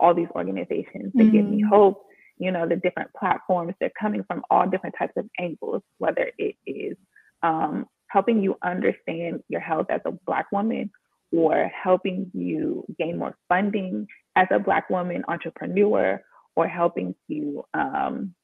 [0.00, 1.36] all these organizations that mm-hmm.
[1.36, 1.68] give me mm.
[1.68, 2.06] hope
[2.38, 3.74] you know, the different platforms.
[3.78, 6.96] They're coming from all different types of angles, whether it is
[7.42, 10.90] um, helping you understand your health as a Black woman
[11.32, 16.22] or helping you gain more funding as a Black woman entrepreneur
[16.56, 18.34] or helping you um,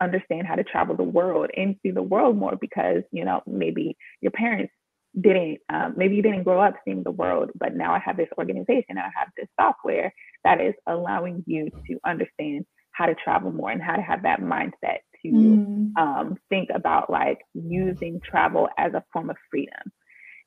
[0.00, 3.96] understand how to travel the world and see the world more because, you know, maybe
[4.20, 4.72] your parents
[5.20, 8.26] didn't um, maybe you didn't grow up seeing the world but now i have this
[8.36, 13.52] organization and i have this software that is allowing you to understand how to travel
[13.52, 15.96] more and how to have that mindset to mm.
[15.96, 19.92] um, think about like using travel as a form of freedom.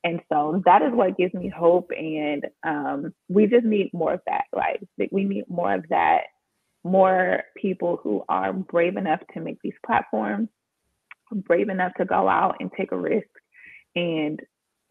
[0.08, 1.90] And so that is what gives me hope.
[1.96, 4.44] And um, we just need more of that.
[4.54, 6.22] Like we need more of that,
[6.82, 10.48] more people who are brave enough to make these platforms,
[11.30, 13.28] brave enough to go out and take a risk
[13.94, 14.40] and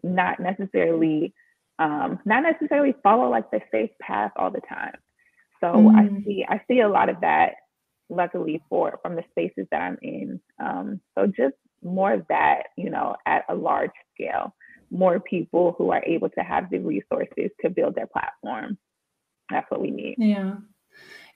[0.03, 1.33] not necessarily
[1.79, 4.97] um, not necessarily follow like the safe path all the time.
[5.61, 5.95] So mm.
[5.95, 7.53] I see I see a lot of that
[8.09, 10.39] luckily for from the spaces that I'm in.
[10.59, 14.55] Um, so just more of that, you know, at a large scale,
[14.91, 18.77] more people who are able to have the resources to build their platform.
[19.49, 20.15] That's what we need.
[20.17, 20.55] Yeah.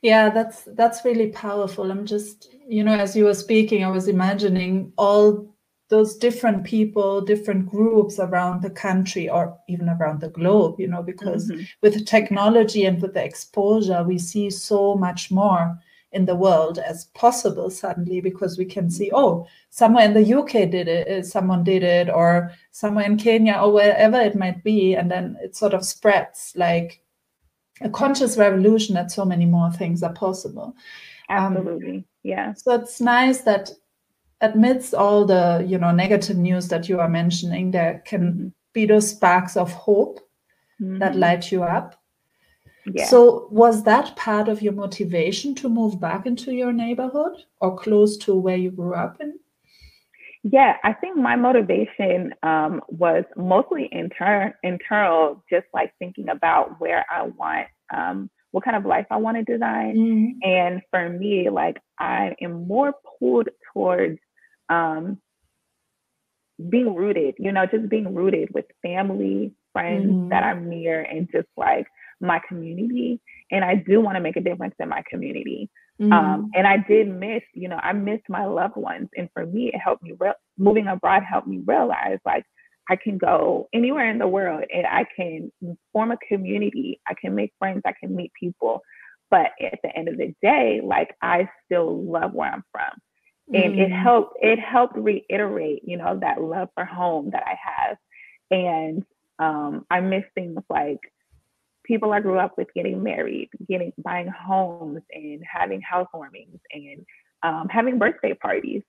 [0.01, 1.91] Yeah, that's that's really powerful.
[1.91, 5.53] I'm just, you know, as you were speaking, I was imagining all
[5.89, 11.03] those different people, different groups around the country or even around the globe, you know,
[11.03, 11.63] because mm-hmm.
[11.81, 15.77] with technology and with the exposure, we see so much more
[16.13, 20.69] in the world as possible suddenly because we can see, oh, somewhere in the UK
[20.69, 24.93] did it, uh, someone did it, or somewhere in Kenya or wherever it might be.
[24.93, 27.01] And then it sort of spreads like
[27.81, 30.75] a conscious revolution that so many more things are possible.
[31.29, 31.97] Um, Absolutely.
[31.97, 32.53] Um, yeah.
[32.53, 33.71] So it's nice that
[34.41, 38.47] amidst all the you know negative news that you are mentioning there can mm-hmm.
[38.73, 40.19] be those sparks of hope
[40.81, 40.97] mm-hmm.
[40.97, 42.00] that light you up
[42.85, 43.05] yeah.
[43.05, 48.17] so was that part of your motivation to move back into your neighborhood or close
[48.17, 49.33] to where you grew up in
[50.43, 57.05] yeah i think my motivation um, was mostly inter- internal just like thinking about where
[57.11, 60.49] i want um, what kind of life i want to design mm-hmm.
[60.49, 64.19] and for me like i am more pulled towards
[64.69, 65.19] um,
[66.69, 70.29] being rooted, you know, just being rooted with family, friends mm-hmm.
[70.29, 71.87] that I'm near, and just like
[72.21, 73.19] my community.
[73.51, 75.69] And I do want to make a difference in my community.
[75.99, 76.13] Um, mm-hmm.
[76.13, 79.09] Um, and I did miss, you know, I missed my loved ones.
[79.15, 82.45] And for me, it helped me, re- moving abroad helped me realize like
[82.89, 85.51] I can go anywhere in the world and I can
[85.93, 86.99] form a community.
[87.07, 87.81] I can make friends.
[87.85, 88.81] I can meet people.
[89.29, 92.99] But at the end of the day, like I still love where I'm from
[93.53, 93.79] and mm.
[93.79, 97.97] it helped it helped reiterate you know that love for home that i have
[98.49, 99.03] and
[99.39, 100.99] um, i miss things like
[101.91, 107.05] people i grew up with getting married getting buying homes and having housewarmings and
[107.43, 108.83] um, having birthday parties.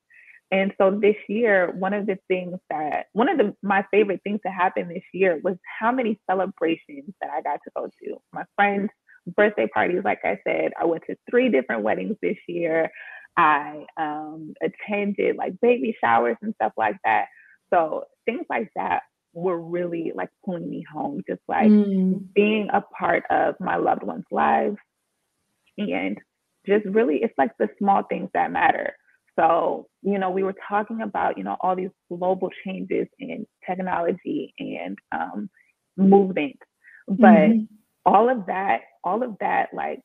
[0.51, 4.41] And so this year one of the things that one of the my favorite things
[4.45, 8.17] to happen this year was how many celebrations that i got to go to.
[8.33, 8.91] My friends
[9.37, 12.91] birthday parties like i said i went to three different weddings this year.
[13.35, 17.27] I um, attended like baby showers and stuff like that.
[17.73, 19.05] So things like that
[19.35, 22.23] were really like pulling me home, just like mm.
[22.35, 24.77] being a part of my loved ones' lives.
[25.79, 26.19] And
[26.67, 28.95] just really, it's like the small things that matter.
[29.39, 34.55] So, you know, we were talking about, you know, all these global changes in technology
[34.59, 35.49] and um,
[35.97, 36.59] movement,
[37.09, 37.65] but mm-hmm.
[38.05, 40.01] all of that, all of that, like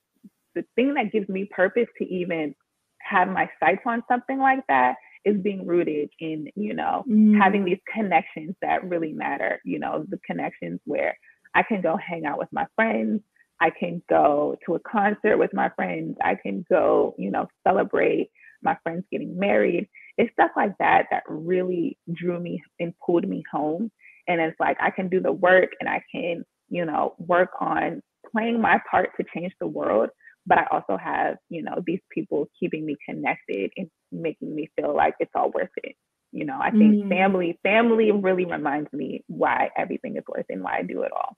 [0.55, 2.55] the thing that gives me purpose to even
[2.99, 4.95] have my sights on something like that
[5.27, 7.37] is being rooted in, you know, mm.
[7.37, 11.17] having these connections that really matter, you know, the connections where
[11.53, 13.21] I can go hang out with my friends,
[13.59, 18.29] I can go to a concert with my friends, I can go, you know, celebrate
[18.63, 19.89] my friends getting married.
[20.17, 23.91] It's stuff like that that really drew me and pulled me home.
[24.29, 28.01] And it's like I can do the work and I can, you know, work on
[28.31, 30.09] playing my part to change the world.
[30.47, 34.95] But I also have, you know, these people keeping me connected and making me feel
[34.95, 35.95] like it's all worth it.
[36.31, 37.09] You know, I think mm.
[37.09, 41.11] family, family really reminds me why everything is worth it and why I do it
[41.11, 41.37] all.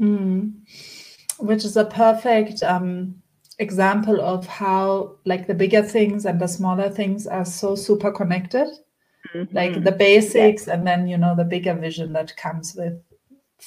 [0.00, 0.52] Mm.
[1.38, 3.22] Which is a perfect um,
[3.58, 8.68] example of how like the bigger things and the smaller things are so super connected
[9.32, 9.54] mm-hmm.
[9.54, 12.94] like the basics and then you know the bigger vision that comes with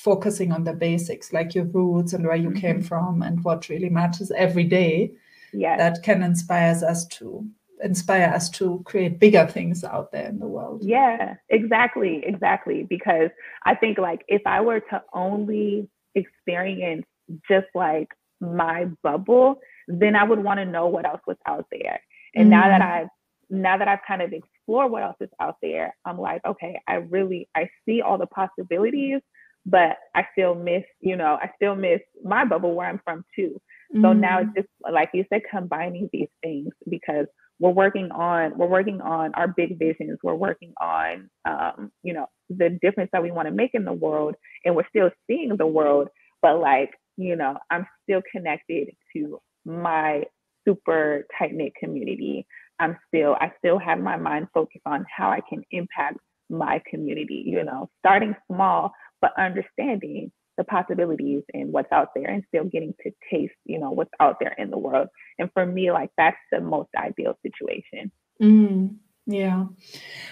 [0.03, 2.59] focusing on the basics like your roots and where you mm-hmm.
[2.59, 5.11] came from and what really matters every day
[5.53, 7.45] yeah that can inspire us to
[7.83, 13.29] inspire us to create bigger things out there in the world yeah exactly exactly because
[13.65, 17.05] i think like if i were to only experience
[17.47, 22.01] just like my bubble then I would want to know what else was out there.
[22.35, 22.49] And mm-hmm.
[22.51, 22.91] now that mm.
[22.91, 23.07] I've
[23.49, 26.95] now that I've kind of explored what else is out there, I'm like, okay, I
[26.95, 29.21] really I see all the possibilities,
[29.67, 33.61] but I still miss, you know, I still miss my bubble where I'm from too.
[33.93, 34.03] Mm-hmm.
[34.03, 34.55] So now it's mm.
[34.55, 37.27] just like you said, combining these things because
[37.59, 40.19] we're working on we're working on our big visions.
[40.23, 43.93] We're working on um, you know, the difference that we want to make in the
[43.93, 46.07] world, and we're still seeing the world,
[46.41, 50.23] but like you know, I'm still connected to my
[50.67, 52.45] super tight knit community,
[52.79, 56.19] I'm still, I still have my mind focused on how I can impact
[56.49, 58.91] my community, you know, starting small,
[59.21, 63.91] but understanding the possibilities and what's out there and still getting to taste, you know,
[63.91, 65.07] what's out there in the world.
[65.37, 68.11] And for me, like that's the most ideal situation.
[68.41, 68.95] Mm,
[69.27, 69.65] yeah.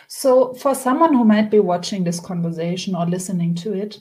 [0.07, 3.99] So for someone who might be watching this conversation or listening to it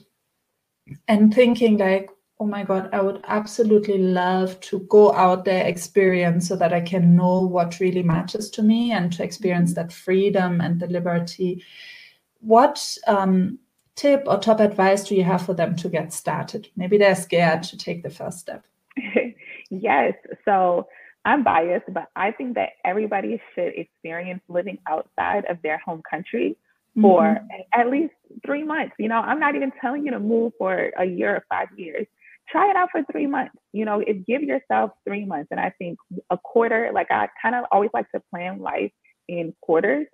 [1.07, 2.09] and thinking like,
[2.39, 6.81] oh my god i would absolutely love to go out there experience so that i
[6.81, 11.63] can know what really matters to me and to experience that freedom and the liberty
[12.45, 13.59] what um,
[13.95, 17.63] tip or top advice do you have for them to get started maybe they're scared
[17.63, 18.65] to take the first step
[19.69, 20.87] yes so
[21.23, 26.57] i'm biased but i think that everybody should experience living outside of their home country
[27.01, 27.79] for mm-hmm.
[27.81, 28.13] at least
[28.45, 28.93] three months.
[28.97, 32.07] You know, I'm not even telling you to move for a year or five years
[32.49, 33.55] try it out for three months.
[33.73, 35.49] You know, if give yourself three months.
[35.51, 35.97] And I think
[36.29, 38.91] a quarter, like I kind of always like to plan life
[39.27, 40.07] in quarters.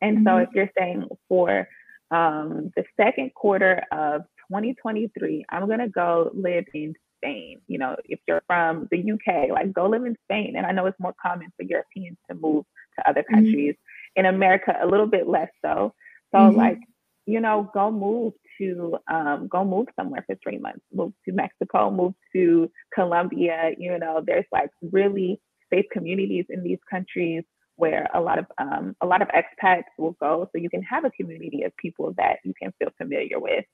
[0.00, 0.26] And mm-hmm.
[0.26, 1.68] so if you're saying for
[2.10, 7.60] um, the second quarter of 2023, I'm going to go live in Spain.
[7.66, 10.54] You know, if you're from the UK, like go live in Spain.
[10.56, 12.64] And I know it's more common for Europeans to move
[12.98, 13.34] to other mm-hmm.
[13.34, 13.74] countries.
[13.74, 14.20] Mm-hmm.
[14.20, 15.92] In America, a little bit less so.
[16.32, 16.56] So, mm-hmm.
[16.56, 16.78] like,
[17.26, 21.90] you know, go move to um, go move somewhere for three months, move to Mexico,
[21.90, 23.72] move to Colombia.
[23.76, 25.40] You know, there's like really
[25.72, 27.44] safe communities in these countries
[27.78, 31.04] where a lot of um, a lot of expats will go, so you can have
[31.04, 33.64] a community of people that you can feel familiar with.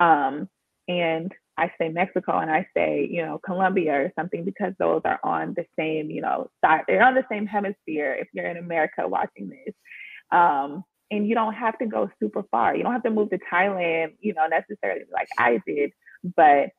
[0.00, 0.48] Um,
[0.88, 5.20] and I say Mexico and I say, you know, Colombia or something because those are
[5.22, 6.82] on the same, you know, side.
[6.88, 8.16] They're on the same hemisphere.
[8.20, 9.74] If you're in America watching this,
[10.32, 12.76] um, and you don't have to go super far.
[12.76, 15.92] You don't have to move to Thailand, you know, necessarily like I did,
[16.36, 16.70] but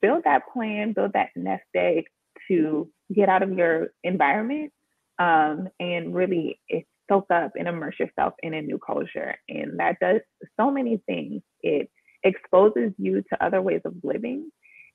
[0.00, 2.04] build that plan, build that nest egg
[2.46, 4.72] to get out of your environment
[5.18, 6.60] um, and really
[7.08, 9.34] soak up and immerse yourself in a new culture.
[9.48, 10.20] And that does
[10.58, 11.42] so many things.
[11.62, 11.90] It
[12.22, 14.50] exposes you to other ways of living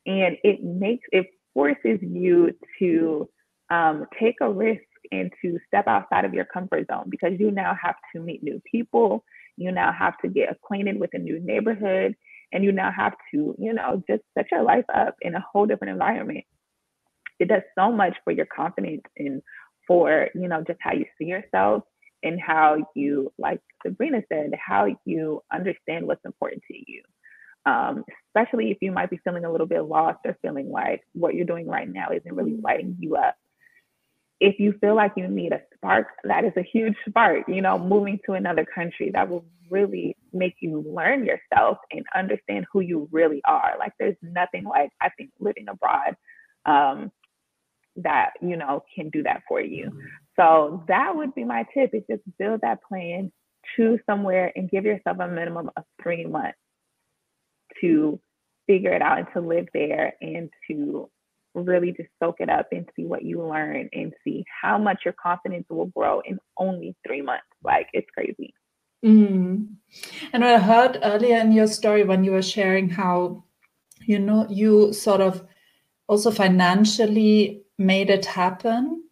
[0.06, 3.30] and it makes, it forces you to
[3.70, 7.76] um, take a risk and to step outside of your comfort zone because you now
[7.82, 9.24] have to meet new people.
[9.58, 12.16] You now have to get acquainted with a new neighborhood
[12.52, 15.66] and you now have to, you know, just set your life up in a whole
[15.66, 16.46] different environment.
[17.40, 19.42] It does so much for your confidence and
[19.88, 21.84] for, you know, just how you see yourself
[22.24, 27.02] and how you, like Sabrina said, how you understand what's important to you.
[27.66, 31.34] Um, especially if you might be feeling a little bit lost or feeling like what
[31.34, 33.36] you're doing right now isn't really lighting you up
[34.44, 37.48] if you feel like you need a spark, that is a huge spark.
[37.48, 42.66] You know, moving to another country that will really make you learn yourself and understand
[42.72, 43.76] who you really are.
[43.80, 46.18] Like, there's nothing like I think living abroad
[46.66, 47.10] um,
[47.98, 49.92] that you know can do that for you.
[50.36, 53.32] So that would be my tip: is just build that plan,
[53.76, 56.58] choose somewhere, and give yourself a minimum of three months
[57.82, 58.20] to
[58.68, 61.10] figure it out and to live there and to
[61.54, 65.14] really just soak it up and see what you learn and see how much your
[65.22, 67.46] confidence will grow in only three months.
[67.64, 68.54] Like it's crazy.
[69.06, 69.76] Mm.
[70.32, 73.44] And I heard earlier in your story when you were sharing how,
[74.06, 75.46] you know, you sort of
[76.08, 79.04] also financially made it happen.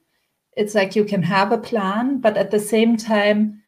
[0.58, 3.64] it's like you can have a plan, but at the same time,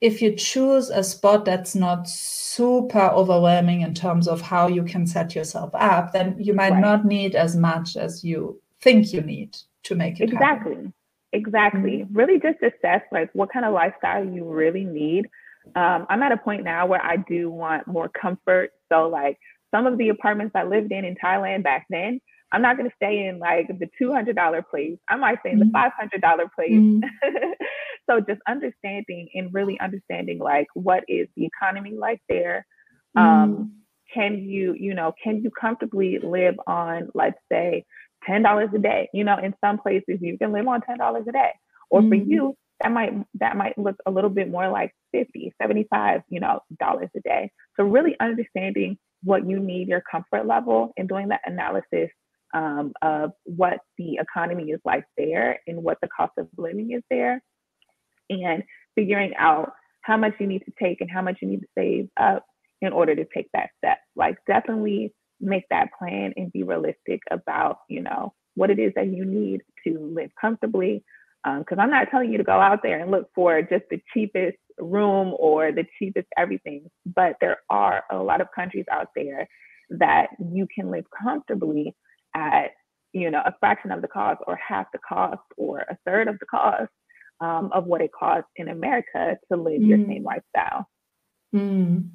[0.00, 5.06] if you choose a spot that's not super overwhelming in terms of how you can
[5.06, 6.80] set yourself up, then you might right.
[6.80, 10.74] not need as much as you think you need to make it exactly.
[10.74, 10.94] Happen.
[11.32, 11.98] Exactly.
[11.98, 12.16] Mm-hmm.
[12.16, 15.26] Really just assess like what kind of lifestyle you really need.
[15.76, 18.72] Um, I'm at a point now where I do want more comfort.
[18.90, 19.38] So like
[19.70, 22.20] some of the apartments I lived in in Thailand back then,
[22.52, 24.98] I'm not going to stay in like the $200 place.
[25.08, 25.70] I might stay in mm-hmm.
[25.70, 26.72] the $500 place.
[26.72, 27.50] Mm-hmm.
[28.10, 32.66] so just understanding and really understanding like what is the economy like there.
[33.16, 33.62] Um, mm-hmm.
[34.14, 37.84] can you, you know, can you comfortably live on, let's say,
[38.28, 39.08] $10 a day?
[39.14, 41.52] You know, in some places you can live on $10 a day.
[41.90, 42.30] Or for mm-hmm.
[42.30, 46.60] you, that might that might look a little bit more like 50 75 you know
[46.78, 51.42] dollars a day so really understanding what you need your comfort level and doing that
[51.44, 52.10] analysis
[52.54, 57.02] um, of what the economy is like there and what the cost of living is
[57.10, 57.42] there,
[58.28, 58.62] and
[58.94, 59.72] figuring out
[60.02, 62.44] how much you need to take and how much you need to save up
[62.80, 63.98] in order to take that step.
[64.16, 69.08] Like definitely make that plan and be realistic about, you know, what it is that
[69.08, 71.04] you need to live comfortably.
[71.44, 74.02] Because um, I'm not telling you to go out there and look for just the
[74.12, 79.48] cheapest room or the cheapest everything, but there are a lot of countries out there
[79.90, 81.94] that you can live comfortably
[82.34, 82.72] at
[83.12, 86.38] you know a fraction of the cost or half the cost or a third of
[86.38, 86.90] the cost
[87.40, 89.88] um, of what it costs in America to live mm.
[89.88, 90.86] your same lifestyle.
[91.54, 92.10] Mm.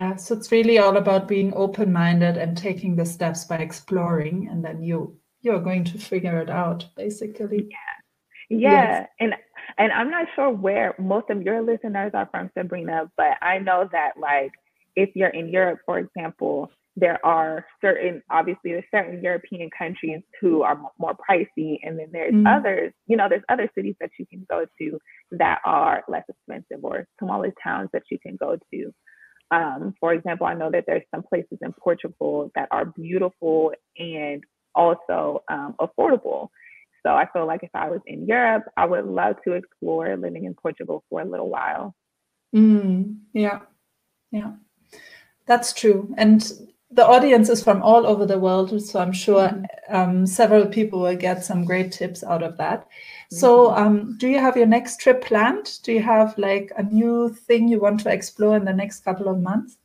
[0.00, 4.62] Yeah, so it's really all about being open-minded and taking the steps by exploring, and
[4.62, 7.68] then you you're going to figure it out, basically.
[7.70, 9.08] Yeah, yeah, yes.
[9.20, 9.34] and
[9.78, 13.88] and I'm not sure where most of your listeners are from, Sabrina, but I know
[13.90, 14.52] that like
[14.96, 20.62] if you're in Europe, for example, there are certain obviously there's certain european countries who
[20.62, 24.26] are more pricey and then there's mm others you know there's other cities that you
[24.26, 24.98] can go to
[25.32, 28.94] that are less expensive or smaller towns that you can go to.
[29.50, 34.44] Um, for example i know that there's some places in portugal that are beautiful and
[34.74, 36.48] also um, affordable.
[37.04, 40.44] So i feel like if i was in europe i would love to explore living
[40.44, 41.94] in portugal for a little while.
[42.54, 43.60] Mm, yeah.
[44.30, 44.52] Yeah.
[45.46, 46.14] That's true.
[46.16, 46.50] And
[46.90, 49.94] the audience is from all over the world, so I'm sure mm-hmm.
[49.94, 52.80] um, several people will get some great tips out of that.
[52.82, 53.36] Mm-hmm.
[53.36, 55.82] So, um, do you have your next trip planned?
[55.82, 59.28] Do you have like a new thing you want to explore in the next couple
[59.28, 59.78] of months?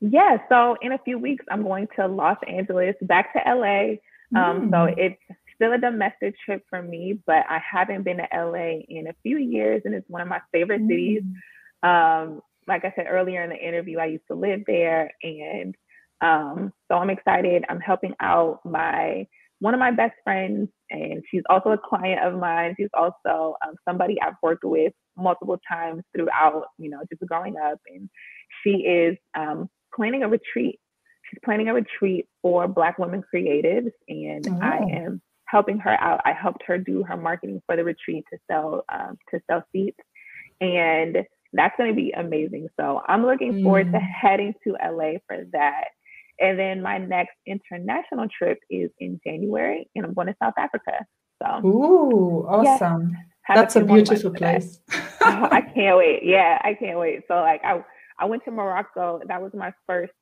[0.00, 3.96] Yeah, so in a few weeks, I'm going to Los Angeles, back to LA.
[4.34, 4.70] Um, mm.
[4.70, 5.20] So it's
[5.56, 9.36] still a domestic trip for me, but I haven't been to LA in a few
[9.36, 10.88] years, and it's one of my favorite mm.
[10.88, 11.22] cities.
[11.82, 15.74] Um, like I said earlier in the interview, I used to live there, and
[16.20, 17.64] um, so I'm excited.
[17.68, 19.26] I'm helping out my
[19.60, 22.74] one of my best friends, and she's also a client of mine.
[22.78, 27.78] She's also um, somebody I've worked with multiple times throughout, you know, just growing up.
[27.86, 28.08] And
[28.62, 30.80] she is um, planning a retreat.
[31.28, 34.58] She's planning a retreat for Black women creatives, and oh.
[34.62, 36.20] I am helping her out.
[36.24, 39.98] I helped her do her marketing for the retreat to sell um, to sell seats,
[40.60, 41.18] and
[41.52, 42.68] that's going to be amazing.
[42.78, 43.62] So I'm looking mm.
[43.62, 44.10] forward to mm.
[44.22, 45.88] heading to LA for that.
[46.40, 51.04] And then my next international trip is in January, and I'm going to South Africa.
[51.42, 53.16] So, ooh, awesome!
[53.48, 54.80] That's a beautiful place.
[54.92, 56.20] oh, I can't wait.
[56.22, 57.22] Yeah, I can't wait.
[57.28, 57.82] So, like, I
[58.18, 59.20] I went to Morocco.
[59.26, 60.12] That was my first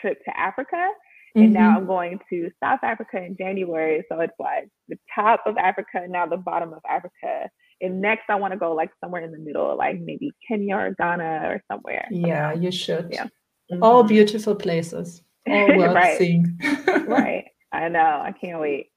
[0.00, 0.88] trip to Africa,
[1.34, 1.54] and mm-hmm.
[1.54, 4.04] now I'm going to South Africa in January.
[4.10, 7.48] So it's like the top of Africa, now the bottom of Africa.
[7.80, 10.94] And next, I want to go like somewhere in the middle, like maybe Kenya or
[10.98, 12.06] Ghana or somewhere.
[12.10, 13.08] Yeah, you should.
[13.10, 13.24] Yeah.
[13.72, 13.82] Mm-hmm.
[13.82, 15.22] All beautiful places.
[15.48, 16.18] Oh, All worth right.
[16.18, 16.58] seeing.
[16.86, 17.46] right.
[17.72, 18.00] I know.
[18.00, 18.92] I can't wait.